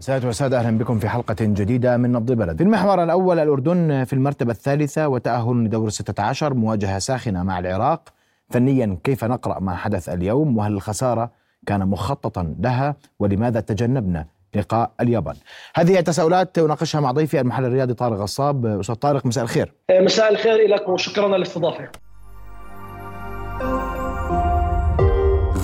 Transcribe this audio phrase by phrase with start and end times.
[0.00, 2.56] سادة وسادة أهلا بكم في حلقة جديدة من نبض بلد.
[2.56, 8.08] في المحور الأول الأردن في المرتبة الثالثة وتأهل لدور 16 مواجهة ساخنة مع العراق.
[8.50, 11.30] فنيا كيف نقرأ ما حدث اليوم؟ وهل الخسارة
[11.66, 15.34] كان مخططا لها؟ ولماذا تجنبنا لقاء اليابان؟
[15.74, 18.66] هذه التساؤلات أناقشها مع ضيفي المحلل الرياضي طارق غصاب.
[18.66, 19.74] أستاذ طارق مساء الخير.
[19.90, 21.88] مساء الخير لك وشكرا على الاستضافة.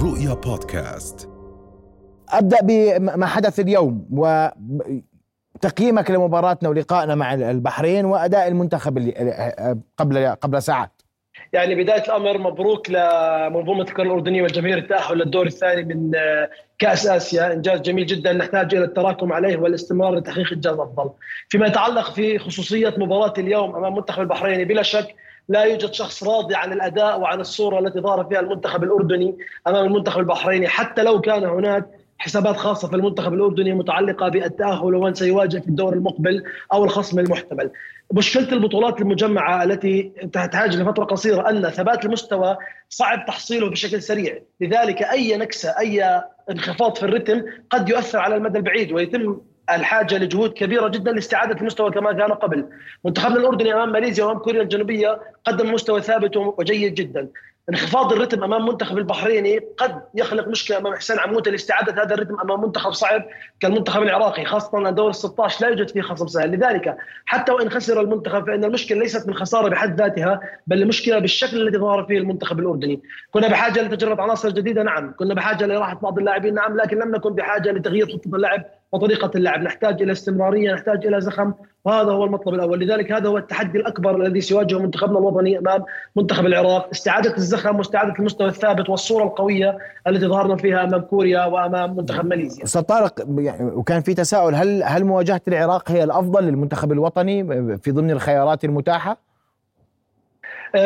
[0.02, 1.35] رؤيا بودكاست.
[2.32, 4.06] أبدأ بما حدث اليوم
[5.54, 9.12] وتقييمك لمباراتنا ولقائنا مع البحرين وأداء المنتخب
[9.98, 11.02] قبل قبل ساعات
[11.52, 16.10] يعني بداية الأمر مبروك لمنظومة الكره الاردنيه والجماهير التأهل للدور الثاني من
[16.78, 21.10] كأس آسيا إنجاز جميل جدا نحتاج إلى التراكم عليه والاستمرار لتحقيق إنجاز أفضل.
[21.48, 25.14] فيما يتعلق في خصوصية مباراة اليوم أمام منتخب البحريني بلا شك
[25.48, 29.36] لا يوجد شخص راضي عن الأداء وعن الصورة التي ظهر فيها المنتخب الأردني
[29.66, 31.86] أمام المنتخب البحريني حتى لو كان هناك
[32.18, 36.42] حسابات خاصة في المنتخب الأردني متعلقة بالتأهل ومن سيواجه في الدور المقبل
[36.72, 37.70] أو الخصم المحتمل.
[38.12, 42.56] مشكلة البطولات المجمعة التي تحتاج لفترة قصيرة أن ثبات المستوى
[42.88, 44.38] صعب تحصيله بشكل سريع.
[44.60, 50.52] لذلك أي نكسة أي انخفاض في الرتم قد يؤثر على المدى البعيد ويتم الحاجة لجهود
[50.52, 52.66] كبيرة جدا لاستعادة المستوى كما كان قبل.
[53.04, 57.28] منتخبنا الاردني أمام ماليزيا وأمام كوريا الجنوبية قدم مستوى ثابت وجيد جدا.
[57.70, 62.60] انخفاض الرتم أمام منتخب البحريني قد يخلق مشكلة أمام حسين عموته لاستعادة هذا الرتم أمام
[62.60, 63.22] منتخب صعب
[63.60, 66.96] كالمنتخب العراقي خاصة ان دور ال 16 لا يوجد فيه خصم سهل لذلك
[67.26, 71.78] حتى وإن خسر المنتخب فإن المشكلة ليست من خسارة بحد ذاتها بل المشكلة بالشكل الذي
[71.78, 73.00] ظهر فيه المنتخب الأردني
[73.30, 77.30] كنا بحاجة لتجربة عناصر جديدة نعم كنا بحاجة لراحة بعض اللاعبين نعم لكن لم نكن
[77.30, 79.62] بحاجة لتغيير خطة اللعب وطريقة اللعب.
[79.62, 81.52] نحتاج إلى استمرارية نحتاج إلى زخم.
[81.84, 82.80] وهذا هو المطلب الأول.
[82.80, 85.84] لذلك هذا هو التحدي الأكبر الذي سيواجهه منتخبنا الوطني أمام
[86.16, 86.88] منتخب العراق.
[86.92, 92.64] استعادة الزخم واستعادة المستوى الثابت والصورة القوية التي ظهرنا فيها أمام كوريا وأمام منتخب ماليزيا.
[92.64, 97.44] أستاذ طارق يعني وكان في تساؤل هل هل مواجهة العراق هي الأفضل للمنتخب الوطني
[97.78, 99.25] في ضمن الخيارات المتاحة؟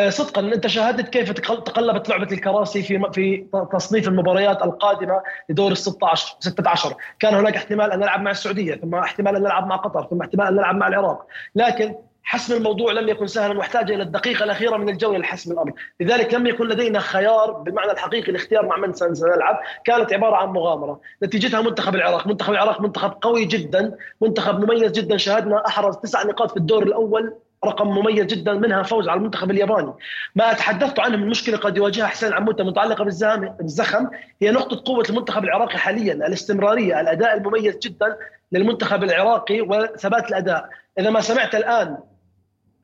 [0.08, 6.36] صدقا أنت شاهدت كيف تقلبت لعبة الكراسي في في تصنيف المباريات القادمة لدور ال 16
[6.40, 10.20] 16 كان هناك احتمال أن نلعب مع السعودية ثم احتمال أن نلعب مع قطر ثم
[10.20, 11.26] احتمال أن نلعب مع العراق.
[11.54, 16.34] لكن حسم الموضوع لم يكن سهلا واحتاج إلى الدقيقة الأخيرة من الجولة لحسم الأمر، لذلك
[16.34, 21.62] لم يكن لدينا خيار بالمعنى الحقيقي الاختيار مع من سنلعب، كانت عبارة عن مغامرة، نتيجتها
[21.62, 25.16] منتخب العراق، منتخب العراق منتخب قوي جدا، منتخب مميز جدا.
[25.16, 27.34] شاهدنا أحرز تسع نقاط في الدور الأول.
[27.64, 29.92] رقم مميز جدا منها فوز على المنتخب الياباني.
[30.34, 34.06] ما تحدثت عنه من مشكلة قد يواجهها حسين عموته متعلقة بالزخم
[34.42, 38.16] هي نقطة قوة المنتخب العراقي حاليا الاستمرارية الأداء المميز جدا
[38.52, 40.68] للمنتخب العراقي وثبات الأداء.
[40.98, 41.98] إذا ما سمعت الآن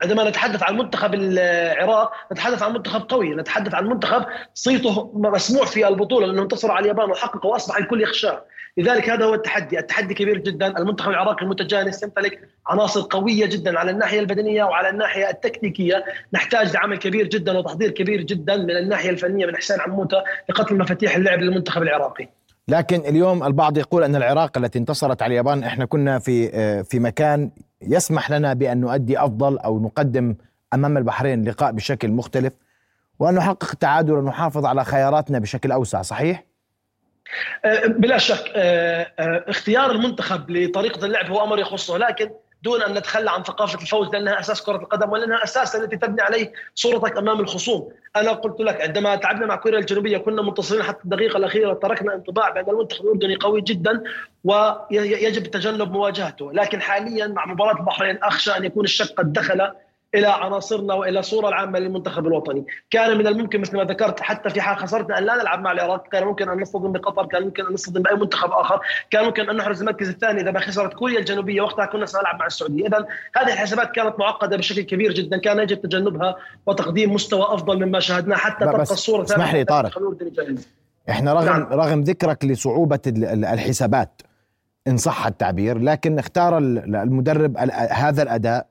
[0.03, 5.87] عندما نتحدث عن منتخب العراق نتحدث عن منتخب قوي نتحدث عن منتخب صيته مسموع في
[5.87, 8.43] البطولة لأنه انتصر على اليابان وحقق وأصبح الكل يخشاه
[8.77, 10.77] لذلك هذا هو التحدي التحدي كبير جدا.
[10.77, 16.05] المنتخب العراقي المتجانس يمتلك عناصر قوية جدا على الناحية البدنية وعلى الناحية التكتيكية.
[16.33, 21.15] نحتاج لعمل كبير جدا وتحضير كبير جدا من الناحية الفنية من حسين عموتة لقتل مفاتيح
[21.15, 22.29] اللعب للمنتخب العراقي.
[22.67, 26.99] لكن اليوم البعض يقول أن العراق التي انتصرت على اليابان إحنا كنا في آه، في
[26.99, 27.51] مكان
[27.81, 30.35] يسمح لنا بأن نؤدي أفضل أو نقدم
[30.73, 32.53] أمام البحرين لقاء بشكل مختلف
[33.19, 36.43] وأن نحقق التعادل ونحافظ على خياراتنا بشكل أوسع صحيح؟
[37.65, 42.29] آه، بلا شك آه، اختيار المنتخب لطريقة اللعب هو أمر يخصه لكن
[42.63, 46.51] دون أن نتخلى عن ثقافة الفوز لأنها أساس كرة القدم ولأنها أساس التي تبني عليه
[46.75, 51.37] صورتك أمام الخصوم، أنا قلت لك عندما تعبنا مع كوريا الجنوبية كنا منتصرين حتى الدقيقة
[51.37, 54.03] الأخيرة تركنا انطباع بأن المنتخب الأردني قوي جدا
[54.43, 59.71] ويجب تجنب مواجهته، لكن حاليا مع مباراة البحرين أخشى أن يكون الشك قد دخل
[60.15, 64.61] إلى عناصرنا وإلى الصورة العامة للمنتخب الوطني، كان من الممكن مثل ما ذكرت حتى في
[64.61, 67.73] حال خسرنا أن لا نلعب مع العراق، كان ممكن أن نصطدم بقطر، كان ممكن أن
[67.73, 68.79] نصطدم بأي منتخب آخر،
[69.11, 71.61] كان ممكن أن نحرز المركز الثاني إذا ما خسرت كوريا الجنوبية.
[71.61, 73.05] وقتها كنا سنلعب مع السعودية، اذا
[73.37, 76.35] هذه الحسابات كانت معقدة بشكل كبير جدا، كان يجب تجنبها
[76.65, 79.99] وتقديم مستوى أفضل مما شاهدناه حتى تبقى الصورة اسمح لي طارق.
[81.09, 81.63] إحنا رغم نعم.
[81.73, 84.21] رغم ذكرك لصعوبة الحسابات
[84.87, 87.57] إن صح التعبير لكن اختار المدرب
[87.91, 88.67] هذا الأداء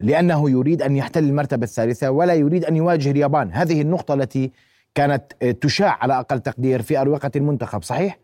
[0.00, 3.50] لأنه يريد أن يحتل المرتبة الثالثة ولا يريد أن يواجه اليابان.
[3.52, 4.50] هذه النقطة التي
[4.94, 8.18] كانت تشاع على أقل تقدير في أروقة المنتخب صحيح؟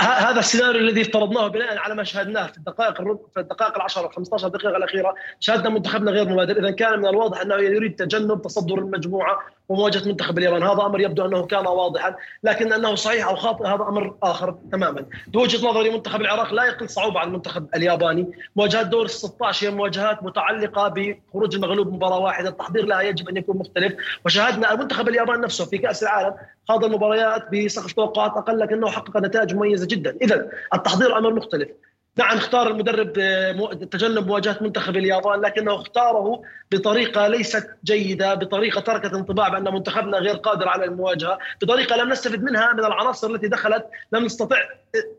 [0.00, 3.02] هذا السيناريو الذي افترضناه بناء على ما شاهدناه في الدقائق
[3.34, 5.14] في الدقائق العشر 15 دقيقة الأخيرة.
[5.40, 6.58] شاهدنا منتخبنا غير مبادر.
[6.58, 9.38] إذا كان من الواضح أنه يريد تجنب تصدر المجموعة
[9.72, 13.82] ومواجهة منتخب اليابان هذا أمر يبدو أنه كان واضحا لكن أنه صحيح أو خاطئ هذا
[13.82, 15.06] أمر آخر تماما.
[15.26, 18.32] بوجهه نظري منتخب العراق لا يقل صعوبة عن المنتخب الياباني.
[18.56, 22.48] مواجهات دور ال 16 هي مواجهات متعلقة بخروج المغلوب مباراة واحدة.
[22.48, 23.94] التحضير لها يجب أن يكون مختلف.
[24.24, 26.34] وشاهدنا المنتخب اليابان نفسه في كأس العالم
[26.68, 30.16] خاض المباريات بسقف توقعات أقل لكنه حقق نتائج مميزة جدا.
[30.22, 31.68] اذا التحضير أمر مختلف.
[32.16, 39.14] نعم اختار المدرب آه، تجنب مواجهة منتخب اليابان لكنه اختاره بطريقة ليست جيدة، بطريقة تركت
[39.14, 43.86] انطباع بأن منتخبنا غير قادر على المواجهة، بطريقة لم نستفد منها من العناصر التي دخلت
[44.12, 44.56] لم نستطع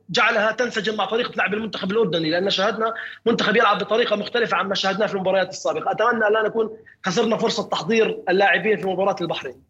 [0.09, 2.93] جعلها تنسجم مع طريقه لعب المنتخب الأردني لأن شاهدنا
[3.25, 6.69] منتخب يلعب بطريقة مختلفة عما شاهدناه في المباريات السابقة، أتمنى أن لا نكون
[7.05, 9.63] خسرنا فرصة تحضير اللاعبين في مباراة البحرين.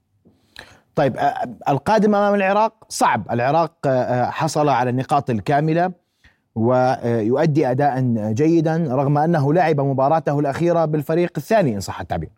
[0.96, 6.03] طيب آه، القادم أمام العراق صعب، العراق آه، حصل على النقاط الكاملة.
[6.56, 8.02] ويؤدي اداء
[8.34, 12.30] جيدا رغم أنه لعب مباراته الأخيرة بالفريق الثاني إن صح التعبير.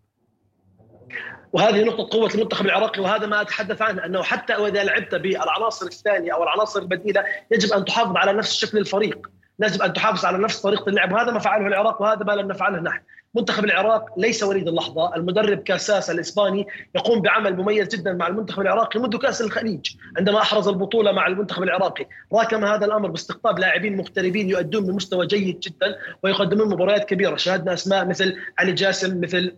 [1.53, 6.33] وهذه نقطة قوة المنتخب العراقي وهذا ما أتحدث عنه أنه حتى إذا لعبت بالعناصر الثانية
[6.33, 9.27] أو العناصر البديلة يجب أن تحافظ على نفس شكل الفريق
[9.59, 12.79] يجب أن تحافظ على نفس طريقة اللعب وهذا ما فعله العراق وهذا ما لم نفعله
[12.79, 12.99] نحن
[13.35, 18.99] منتخب العراق ليس وليد اللحظة، المدرب كاساس الإسباني يقوم بعمل مميز جدا مع المنتخب العراقي
[18.99, 24.49] منذ كأس الخليج، عندما أحرز البطولة مع المنتخب العراقي، راكم هذا الأمر باستقطاب لاعبين مغتربين
[24.49, 29.55] يؤدون بمستوى جيد جدا ويقدمون مباريات كبيرة، شاهدنا أسماء مثل علي جاسم مثل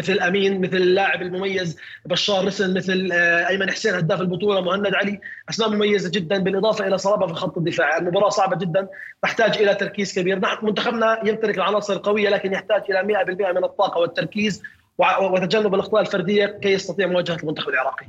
[0.00, 1.76] مثل امين مثل اللاعب المميز
[2.06, 5.20] بشار رسل مثل آه، أيمن حسين هداف البطولة مهند علي.
[5.50, 7.98] أسماء مميزة جدا بالإضافة إلى صلابة في خط الدفاع.
[7.98, 8.88] المباراة صعبة جدا
[9.22, 10.38] تحتاج إلى تركيز كبير.
[10.38, 14.62] نحن منتخبنا يمتلك العناصر القويه لكن يحتاج إلى 100% من الطاقة والتركيز
[14.98, 18.06] وتجنب الأخطاء الفردية كي يستطيع مواجهة المنتخب العراقي.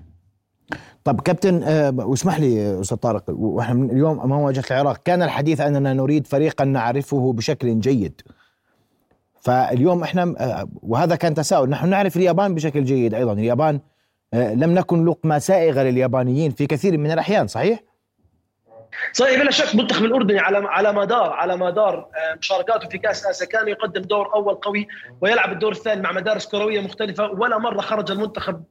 [1.03, 4.97] طب كابتن آه، واسمح لي أستاذ طارق وإحنا اليوم أمام مواجهة العراق.
[5.05, 8.21] كان الحديث أننا نريد فريقا نعرفه بشكل جيد.
[9.41, 11.69] فاليوم إحنا آه، وهذا كان تساؤل.
[11.69, 13.33] نحن نعرف اليابان بشكل جيد أيضا.
[13.33, 13.79] اليابان
[14.33, 17.79] آه، لم نكن لقمة سائغة لليابانيين في كثير من الأحيان صحيح؟
[19.13, 23.47] صحيح بلا شك المنتخب الأردني على على مدار على مدار آه، مشاركاته في كأس آسيا
[23.47, 24.87] كان يقدم دور أول قوي
[25.21, 27.31] ويلعب الدور الثاني مع مدارس كروية مختلفة.
[27.31, 28.63] ولا مرة خرج المنتخب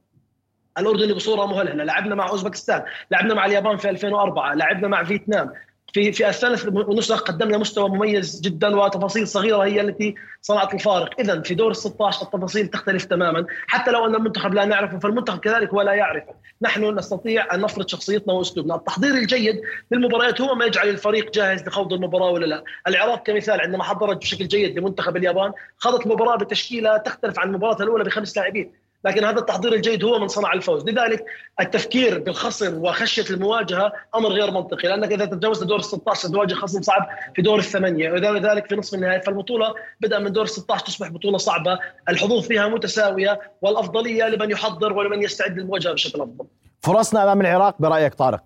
[0.77, 1.83] الأردني بصورة مهلهلة.
[1.83, 5.53] لعبنا مع أوزبكستان لعبنا مع اليابان في 2004 لعبنا مع فيتنام.
[5.93, 11.41] في في الثالث ونسخ قدمنا مستوى مميز جدا وتفاصيل صغيرة هي التي صنعت الفارق، اذا
[11.41, 15.69] في دور ال 16 التفاصيل تختلف تماما، حتى لو أن المنتخب لا نعرفه فالمنتخب كذلك
[15.69, 19.61] هو لا يعرفه، نحن نستطيع أن نفرض شخصيتنا وأسلوبنا، التحضير الجيد
[19.91, 24.47] للمباريات هو ما يجعل الفريق جاهز لخوض المباراة ولا لا، العراق كمثال عندما حضرت بشكل
[24.47, 28.71] جيد لمنتخب اليابان، خاضت المباراة بتشكيلة تختلف عن المباراه الأولى بخمس لاعبين،
[29.05, 30.89] لكن هذا التحضير الجيد هو من صنع الفوز.
[30.89, 31.25] لذلك
[31.59, 36.81] التفكير بالخصم وخشية المواجهة أمر غير منطقي لأنك إذا تجاوزت دور ال 16 تواجه خصم
[36.81, 41.07] صعب في دور الثمانية ولذلك في نصف النهائي فالبطولة بدأ من دور ال 16 تصبح
[41.07, 46.45] بطولة صعبة الحظوظ فيها متساوية والأفضلية لمن يحضر ولمن يستعد للمواجهة بشكل أفضل.
[46.81, 48.43] فرصنا أمام العراق برأيك طارق؟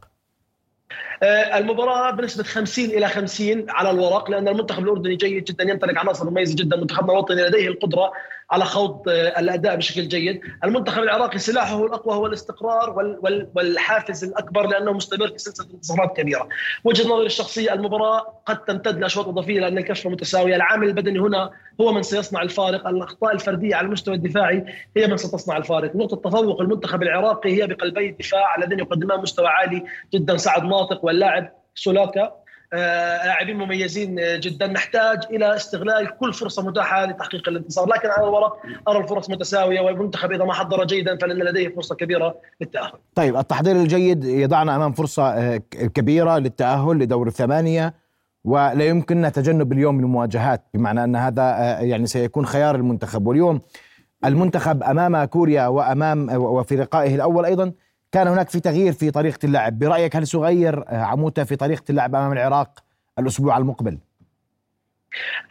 [1.23, 6.29] آه، المباراة بنسبة 50 إلى 50 على الورق لأن المنتخب الأردني جيد جدا يمتلك عناصر
[6.29, 8.11] مميزة جدا منتخبنا الوطني لديه القدرة
[8.51, 13.17] على خوض آه، الأداء بشكل جيد، المنتخب العراقي سلاحه الأقوى هو الاستقرار
[13.55, 16.47] والحافز الأكبر لأنه مستمر في سلسلة انتصارات كبيرة.
[16.83, 21.51] وجهة نظري الشخصية المباراة قد تمتد لاشواط اضافيه لأن الكفه متساويه، العامل البدني هنا
[21.81, 24.65] هو من سيصنع الفارق، الأخطاء الفردية على المستوى الدفاعي
[24.97, 29.83] هي من ستصنع الفارق، نقطة تفوق المنتخب العراقي هي بقلبي الدفاع الذين يقدمان مستوى عالي
[30.13, 30.37] جدا.
[30.37, 32.44] سعد ناطق واللاعب سولاكا.
[32.75, 34.67] لاعبين مميزين جدا.
[34.67, 37.89] نحتاج إلى استغلال كل فرصة متاحة لتحقيق الانتصار.
[37.89, 38.57] لكن على الورق
[38.87, 42.91] أرى الفرص متساوية والمنتخب إذا ما حضر جيدا فلن لديه فرصة كبيرة للتأهل.
[43.15, 45.57] طيب التحضير الجيد يضعنا أمام فرصة آه،
[45.93, 47.93] كبيرة للتأهل لدور الثمانية
[48.43, 53.27] ولا يمكننا تجنب اليوم المواجهات بمعنى أن هذا آه، يعني سيكون خيار المنتخب.
[53.27, 53.61] واليوم
[54.25, 57.71] المنتخب أمام كوريا وأمام وفي لقائه الأول أيضا
[58.15, 59.79] كان هناك في تغيير في طريقة اللعب.
[59.79, 62.79] برأيك هل سيغير آه، عموته في طريقة اللعب أمام العراق
[63.19, 63.97] الأسبوع المقبل؟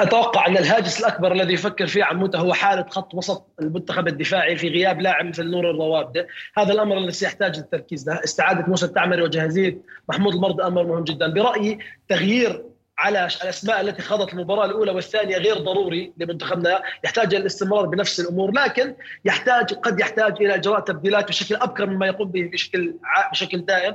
[0.01, 4.69] أتوقع أن الهاجس الأكبر الذي يفكر فيه عموته هو حالة خط وسط المنتخب الدفاعي في
[4.69, 8.09] غياب لاعب مثل نور الروابده، هذا الأمر الذي سيحتاج للتركيز.
[8.09, 9.79] له، استعادة موسى التعمري وجاهزيه
[10.09, 11.79] محمود المرض أمر مهم جدا، برأيي
[12.09, 12.63] تغيير
[12.99, 18.51] على الأسماء التي خاضت المباراة الأولى والثانية غير ضروري لمنتخبنا يحتاج إلى الاستمرار بنفس الأمور
[18.51, 22.95] لكن يحتاج قد يحتاج إلى إجراء تبديلات بشكل أبكر مما يقوم به بشكل
[23.33, 23.95] بشكل دائم.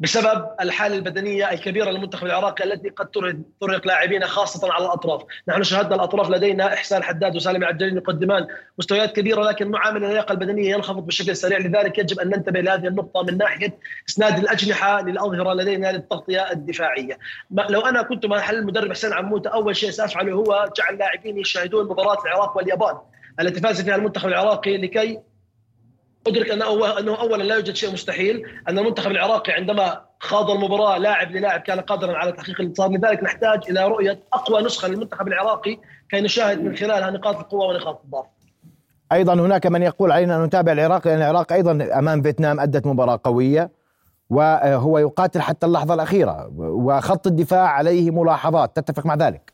[0.00, 3.06] بسبب الحالة البدنية الكبيرة للمنتخب العراقي التي قد
[3.60, 8.46] ترهق لاعبين خاصة على الأطراف، نحن شاهدنا الأطراف لدينا إحسان حداد وسالم العجلين يقدمان
[8.78, 13.22] مستويات كبيرة لكن معامل اللياقة البدنية ينخفض بشكل سريع لذلك يجب أن ننتبه لهذه النقطة
[13.22, 13.78] من ناحية
[14.08, 17.18] إسناد الأجنحة للأظهرة لدينا للتغطية الدفاعية.
[17.50, 22.22] لو أنا كنت محل المدرب حسين عموته أول شيء سأفعله هو جعل لاعبين يشاهدون مباراة
[22.24, 22.96] العراق واليابان
[23.40, 25.20] التي فاز فيها المنتخب العراقي لكي
[26.26, 31.30] أدرك أنه أنه اولا لا يوجد شيء مستحيل أن المنتخب العراقي عندما خاض المباراة لاعب
[31.30, 32.90] للاعب كان قادرا على تحقيق الانتصار.
[32.90, 35.78] لذلك نحتاج إلى رؤية أقوى نسخة للمنتخب العراقي
[36.10, 38.26] كي نشاهد من خلالها نقاط القوة ونقاط الضعف.
[39.12, 43.20] أيضا هناك من يقول علينا أن نتابع العراق لأن العراق أيضا أمام فيتنام أدت مباراة
[43.24, 43.70] قوية
[44.30, 48.76] وهو يقاتل حتى اللحظة الأخيرة وخط الدفاع عليه ملاحظات.
[48.76, 49.52] تتفق مع ذلك؟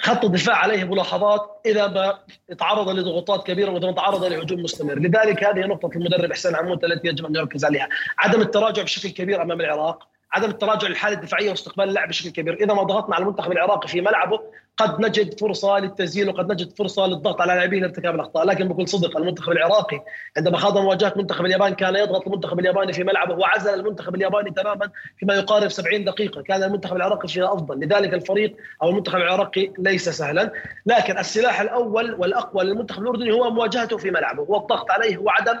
[0.00, 2.18] خط الدفاع عليه ملاحظات إذا ما
[2.58, 7.08] تعرض لضغوطات كبيرة وإذا ما تعرض لهجوم مستمر، لذلك هذه نقطة المدرب حسين عمود التي
[7.08, 7.88] يجب أن يركز عليها،
[8.18, 12.74] عدم التراجع بشكل كبير أمام العراق، عدم التراجع للحاله الدفاعيه واستقبال اللعب بشكل كبير، إذا
[12.74, 14.40] ما ضغطنا على المنتخب العراقي في ملعبه
[14.76, 19.16] قد نجد فرصة للتسجيل وقد نجد فرصة للضغط على لاعبين لارتكاب الأخطاء، لكن بكل صدق
[19.16, 20.04] المنتخب العراقي
[20.36, 24.90] عندما خاض مواجهة منتخب اليابان كان يضغط المنتخب الياباني في ملعبه وعزل المنتخب الياباني تماما
[25.18, 30.08] فيما يقارب 70 دقيقة، كان المنتخب العراقي فيها أفضل، لذلك الفريق أو المنتخب العراقي ليس
[30.08, 30.52] سهلا،
[30.86, 35.60] لكن السلاح الأول والأقوى للمنتخب الأردني هو مواجهته في ملعبه، والضغط عليه وعدم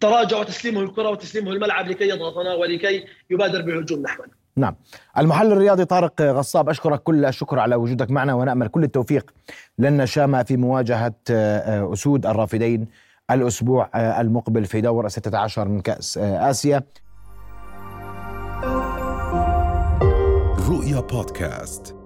[0.00, 4.40] تراجع وتسليمه الكرة وتسليمه الملعب لكي يضغطنا ولكي يبادر بالهجوم نحونا.
[4.56, 4.76] نعم.
[5.18, 9.30] المحلل الرياضي طارق غصاب أشكرك كل الشكر على وجودك معنا ونأمل كل التوفيق
[9.78, 12.86] لنا شامة في مواجهة آه، أسود الرافدين
[13.30, 16.82] الأسبوع آه، المقبل في دور 16 من كأس آه، آسيا.
[20.68, 21.99] رؤيا بودكاست.